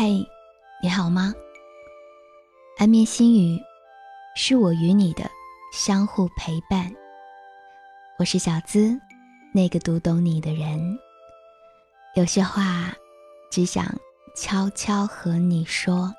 [0.00, 0.24] 嘿，
[0.80, 1.34] 你好吗？
[2.76, 3.58] 安眠心语，
[4.36, 5.28] 是我与你的
[5.72, 6.88] 相互陪伴。
[8.16, 8.96] 我是小资，
[9.52, 10.96] 那个读懂你的人。
[12.14, 12.94] 有些话，
[13.50, 13.92] 只想
[14.36, 16.14] 悄悄和你说。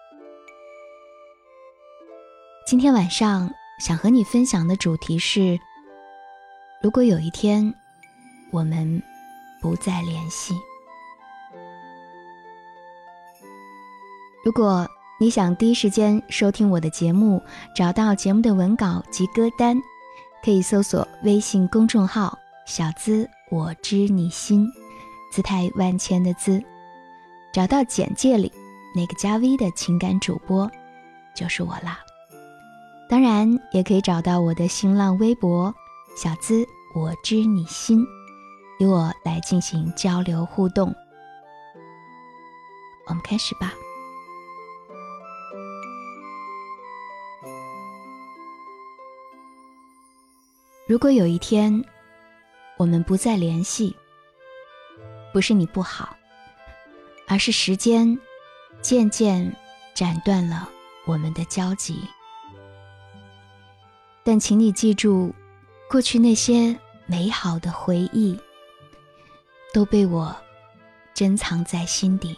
[2.67, 3.49] 今天晚上
[3.79, 5.57] 想和你分享的主题是：
[6.83, 7.73] 如果有一天，
[8.51, 9.01] 我们
[9.61, 10.53] 不再联系。
[14.43, 14.87] 如果
[15.19, 17.41] 你想第一时间收听我的节目，
[17.75, 19.77] 找到节目的文稿及歌单，
[20.43, 24.65] 可以搜索微信公众号“小资我知你心”，
[25.29, 26.63] 姿态万千的“资”，
[27.51, 28.49] 找到简介里
[28.95, 30.71] 那个加 V 的情感主播，
[31.35, 31.99] 就是我啦。
[33.09, 35.75] 当然，也可以找到我的新浪微博
[36.15, 36.65] “小资
[36.95, 38.05] 我知你心”，
[38.79, 40.95] 与我来进行交流互动。
[43.07, 43.73] 我们开始吧。
[50.89, 51.85] 如果有一天，
[52.75, 53.95] 我们不再联系，
[55.31, 56.17] 不是你不好，
[57.27, 58.19] 而是时间
[58.81, 59.55] 渐渐
[59.93, 60.67] 斩断了
[61.05, 62.01] 我们的交集。
[64.23, 65.31] 但请你记住，
[65.87, 68.35] 过去那些美好的回忆，
[69.71, 70.35] 都被我
[71.13, 72.35] 珍藏在心底。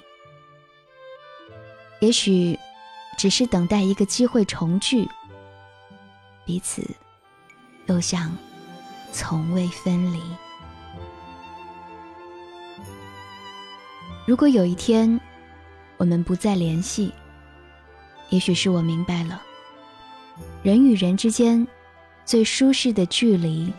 [2.02, 2.60] 也许，
[3.18, 5.08] 只是等待一个机会重聚，
[6.44, 6.86] 彼此。
[7.92, 8.32] 又像
[9.12, 10.22] 从未分离。
[14.26, 15.20] 如果有一天
[15.98, 17.12] 我们不再联系，
[18.30, 19.42] 也许是我明白了，
[20.64, 21.68] 人与人之间
[22.24, 23.74] 最舒适的距离，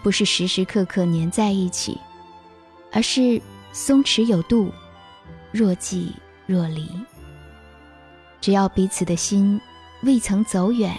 [0.00, 1.98] 不是时时刻刻黏在一起，
[2.92, 4.72] 而是松弛有度，
[5.50, 6.14] 若即
[6.46, 6.88] 若离。
[8.40, 9.60] 只要彼此的心
[10.02, 10.96] 未曾走远，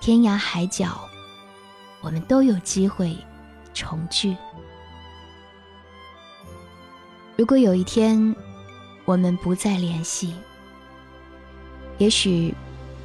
[0.00, 1.06] 天涯海角。
[2.00, 3.16] 我们都有机会
[3.74, 4.36] 重聚。
[7.36, 8.34] 如果有一天
[9.04, 10.34] 我们不再联系，
[11.98, 12.54] 也许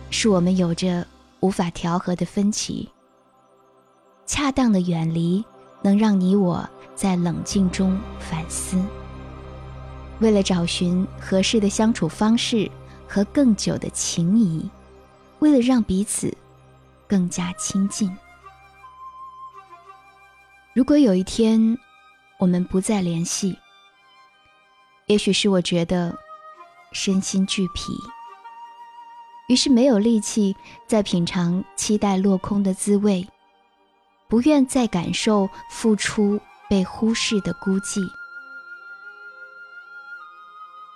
[0.10, 1.06] 是我们有着
[1.40, 2.90] 无法调和的分歧。
[4.26, 5.44] 恰当的远离，
[5.82, 8.82] 能让你我在冷静中反思。
[10.20, 12.70] 为了找寻合适的相处方式
[13.08, 14.70] 和更久的情谊，
[15.40, 16.36] 为了让彼此
[17.08, 18.10] 更加亲近。
[20.76, 21.78] 如果有一天
[22.38, 23.58] 我们不再联系，
[25.08, 26.14] 也许是我觉得
[26.92, 27.94] 身心俱疲，
[29.48, 30.54] 于是没有力气
[30.86, 33.26] 再品尝期待落空的滋味，
[34.28, 36.38] 不愿再感受付出
[36.70, 38.06] 被忽视的孤寂。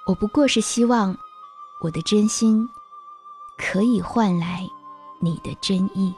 [0.08, 1.18] 我不过是希望
[1.82, 2.68] 我的真心
[3.58, 4.68] 可以换来
[5.22, 6.14] 你的真意。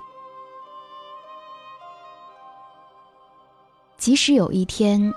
[4.01, 5.13] 即使有一天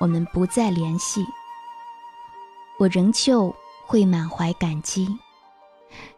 [0.00, 1.24] 我们不再联系，
[2.80, 3.54] 我仍旧
[3.86, 5.06] 会满怀感激，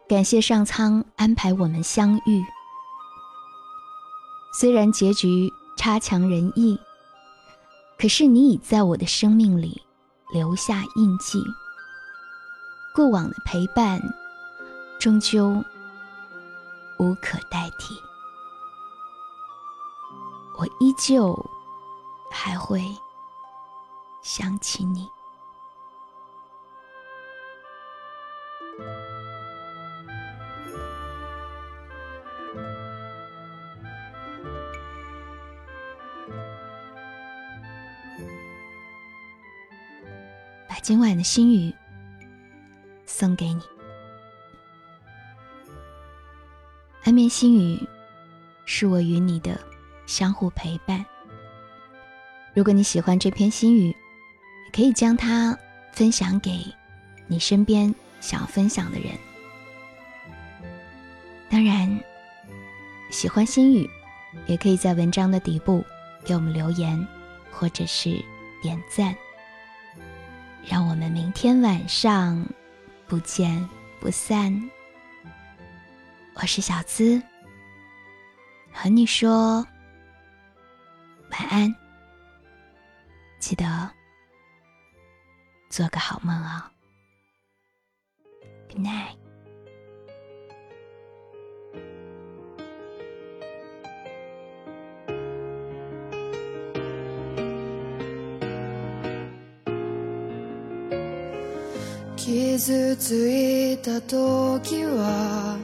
[0.09, 2.43] 感谢上苍安排我们相遇。
[4.51, 6.75] 虽然结局差强人意，
[7.99, 9.79] 可是你已在我的生命里
[10.33, 11.39] 留下印记。
[12.95, 14.01] 过往的陪伴，
[14.99, 15.63] 终究
[16.97, 17.93] 无可代替。
[20.57, 21.37] 我依旧。
[22.37, 22.93] 还会
[24.21, 25.09] 想起你。
[40.67, 41.73] 把今晚的心语
[43.05, 43.61] 送给你。
[47.05, 47.87] 安眠心语
[48.65, 49.57] 是我与你的
[50.05, 51.14] 相互陪伴。
[52.55, 53.93] 如果你喜欢这篇心语，
[54.71, 55.57] 可以将它
[55.91, 56.65] 分享给
[57.27, 59.11] 你身边想要分享的人。
[61.49, 61.99] 当然，
[63.11, 63.89] 喜欢心语，
[64.47, 65.83] 也可以在文章的底部
[66.23, 67.05] 给我们留言，
[67.51, 68.23] 或者是
[68.61, 69.13] 点赞。
[70.65, 72.43] 让我们明天晚上
[73.05, 73.67] 不见
[73.99, 74.69] 不散。
[76.35, 77.21] 我是小资，
[78.71, 79.55] 和你说
[81.31, 81.84] 晚安。
[83.47, 83.63] 记得
[85.69, 86.71] 做个好梦啊
[88.67, 89.17] ，Good night。
[102.17, 105.59] 傷ついた時は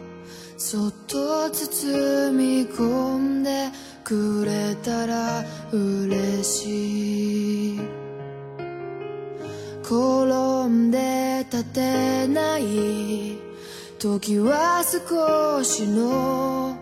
[0.56, 3.72] そっと包み込んで
[4.04, 7.21] くれたら嬉しい。
[11.52, 13.38] 立てない
[14.00, 16.78] 時は少しの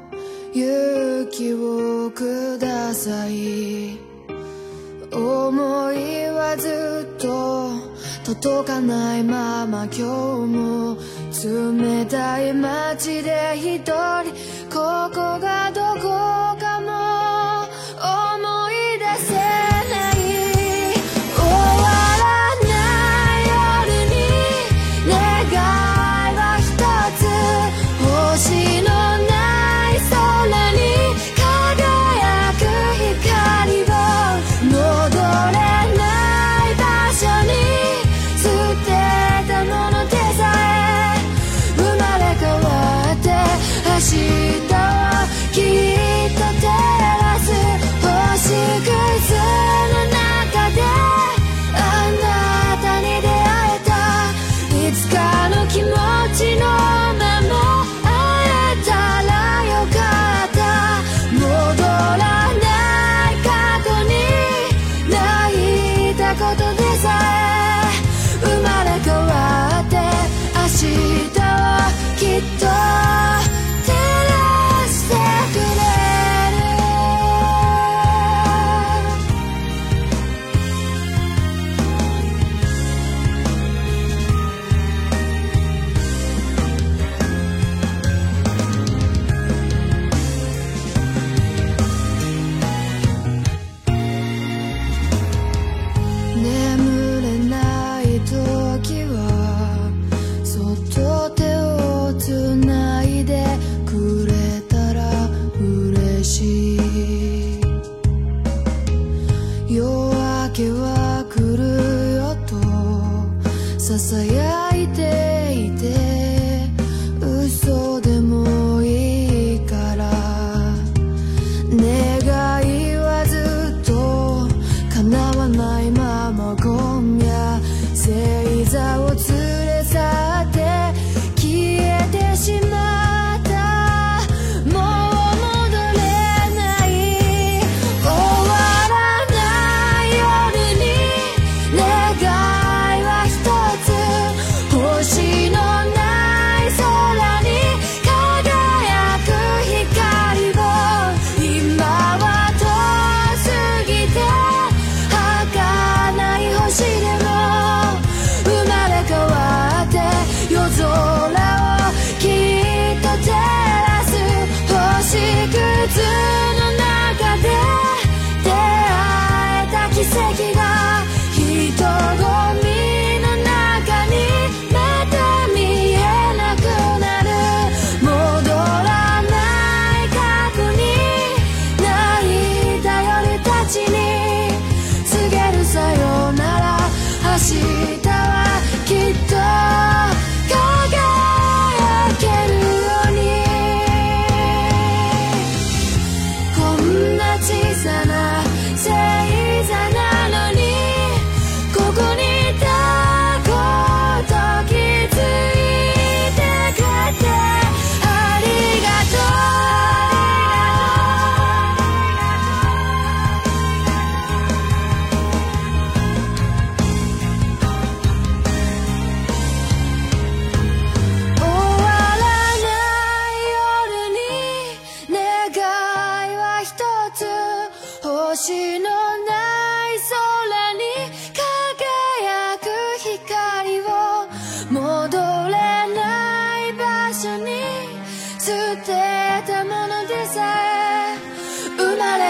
[0.54, 3.98] 勇気をください。
[5.12, 7.72] 思いはずっと
[8.24, 10.98] 届かないまま今日も
[11.34, 13.90] 冷たい街で一人。
[14.70, 16.02] ここがどこ
[16.60, 16.99] かも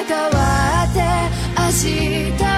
[0.09, 1.01] 変わって
[1.55, 2.48] 明日